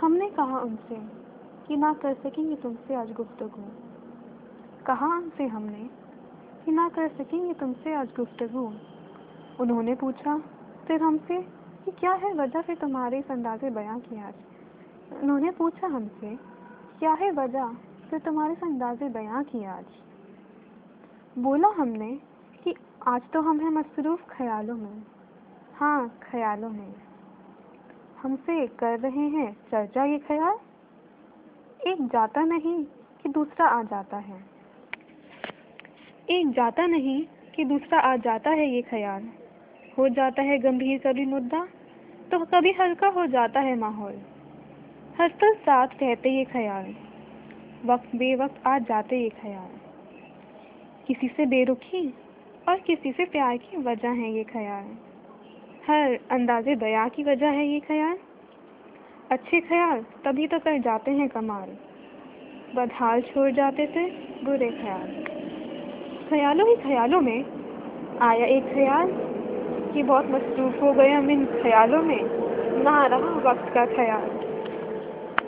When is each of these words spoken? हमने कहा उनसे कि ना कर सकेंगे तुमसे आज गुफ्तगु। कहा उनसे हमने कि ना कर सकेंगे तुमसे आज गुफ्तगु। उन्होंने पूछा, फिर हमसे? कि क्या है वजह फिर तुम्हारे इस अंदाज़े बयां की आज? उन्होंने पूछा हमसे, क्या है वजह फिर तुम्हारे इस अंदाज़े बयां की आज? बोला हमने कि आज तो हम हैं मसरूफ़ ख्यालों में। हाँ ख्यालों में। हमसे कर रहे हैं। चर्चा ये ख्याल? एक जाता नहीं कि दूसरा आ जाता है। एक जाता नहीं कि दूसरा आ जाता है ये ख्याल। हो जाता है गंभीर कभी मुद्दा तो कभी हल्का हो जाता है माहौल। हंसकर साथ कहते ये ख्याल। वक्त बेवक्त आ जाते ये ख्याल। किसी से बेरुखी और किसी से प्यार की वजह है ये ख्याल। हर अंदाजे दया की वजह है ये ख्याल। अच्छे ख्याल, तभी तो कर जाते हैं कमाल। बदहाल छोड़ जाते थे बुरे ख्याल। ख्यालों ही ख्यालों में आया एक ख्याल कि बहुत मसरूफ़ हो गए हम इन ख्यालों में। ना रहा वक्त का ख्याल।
हमने 0.00 0.30
कहा 0.30 0.58
उनसे 0.60 0.96
कि 1.68 1.76
ना 1.76 1.92
कर 1.92 2.14
सकेंगे 2.14 2.56
तुमसे 2.56 2.94
आज 2.94 3.12
गुफ्तगु। 3.12 3.70
कहा 4.86 5.06
उनसे 5.06 5.46
हमने 5.46 5.88
कि 6.64 6.72
ना 6.72 6.88
कर 6.88 7.08
सकेंगे 7.08 7.54
तुमसे 7.54 7.94
आज 7.94 8.08
गुफ्तगु। 8.16 8.72
उन्होंने 9.60 9.94
पूछा, 9.94 10.38
फिर 10.86 11.02
हमसे? 11.02 11.40
कि 11.84 11.90
क्या 11.90 12.12
है 12.12 12.32
वजह 12.32 12.60
फिर 12.60 12.76
तुम्हारे 12.76 13.18
इस 13.18 13.30
अंदाज़े 13.30 13.70
बयां 13.70 14.00
की 14.00 14.20
आज? 14.20 14.34
उन्होंने 15.22 15.50
पूछा 15.50 15.86
हमसे, 15.86 16.36
क्या 17.00 17.12
है 17.12 17.30
वजह 17.30 17.74
फिर 18.10 18.18
तुम्हारे 18.18 18.52
इस 18.52 18.64
अंदाज़े 18.64 19.08
बयां 19.08 19.44
की 19.44 19.64
आज? 19.64 19.84
बोला 21.38 21.68
हमने 21.68 22.20
कि 22.64 22.74
आज 23.08 23.22
तो 23.32 23.40
हम 23.40 23.60
हैं 23.60 23.70
मसरूफ़ 23.70 24.20
ख्यालों 24.30 24.76
में। 24.76 25.02
हाँ 25.74 26.08
ख्यालों 26.08 26.70
में। 26.70 27.15
हमसे 28.26 28.66
कर 28.66 28.98
रहे 28.98 29.28
हैं। 29.28 29.52
चर्चा 29.70 30.04
ये 30.04 30.18
ख्याल? 30.18 30.56
एक 31.86 32.00
जाता 32.02 32.42
नहीं 32.44 32.84
कि 33.22 33.28
दूसरा 33.28 33.66
आ 33.66 33.82
जाता 33.82 34.16
है। 34.16 34.38
एक 36.30 36.50
जाता 36.50 36.86
नहीं 36.86 37.26
कि 37.56 37.64
दूसरा 37.64 37.98
आ 38.00 38.16
जाता 38.16 38.50
है 38.50 38.68
ये 38.70 38.82
ख्याल। 38.82 39.28
हो 39.98 40.08
जाता 40.08 40.42
है 40.42 40.58
गंभीर 40.58 40.98
कभी 40.98 41.26
मुद्दा 41.26 41.64
तो 42.30 42.44
कभी 42.44 42.72
हल्का 42.72 43.08
हो 43.08 43.26
जाता 43.26 43.60
है 43.60 43.76
माहौल। 43.76 44.18
हंसकर 45.20 45.54
साथ 45.54 45.86
कहते 45.86 46.30
ये 46.30 46.44
ख्याल। 46.44 46.94
वक्त 47.84 48.16
बेवक्त 48.16 48.66
आ 48.66 48.78
जाते 48.78 49.22
ये 49.22 49.28
ख्याल। 49.28 49.70
किसी 51.06 51.28
से 51.28 51.46
बेरुखी 51.46 52.14
और 52.68 52.80
किसी 52.80 53.12
से 53.12 53.24
प्यार 53.24 53.56
की 53.56 53.76
वजह 53.76 54.10
है 54.10 54.32
ये 54.32 54.44
ख्याल। 54.44 54.96
हर 55.90 56.18
अंदाजे 56.30 56.74
दया 56.74 57.08
की 57.08 57.22
वजह 57.22 57.46
है 57.46 57.66
ये 57.66 57.80
ख्याल। 57.80 58.18
अच्छे 59.30 59.60
ख्याल, 59.60 60.00
तभी 60.24 60.46
तो 60.46 60.58
कर 60.58 60.78
जाते 60.78 61.10
हैं 61.10 61.28
कमाल। 61.28 61.68
बदहाल 62.74 63.20
छोड़ 63.20 63.50
जाते 63.50 63.86
थे 63.86 64.10
बुरे 64.44 64.70
ख्याल। 64.70 65.24
ख्यालों 66.30 66.68
ही 66.68 66.76
ख्यालों 66.76 67.20
में 67.20 67.44
आया 68.20 68.46
एक 68.46 68.64
ख्याल 68.74 69.12
कि 69.94 70.02
बहुत 70.02 70.26
मसरूफ़ 70.26 70.76
हो 70.76 70.92
गए 70.92 71.10
हम 71.10 71.30
इन 71.30 71.46
ख्यालों 71.46 72.02
में। 72.02 72.20
ना 72.82 73.06
रहा 73.06 73.50
वक्त 73.50 73.74
का 73.74 73.86
ख्याल। 73.86 74.55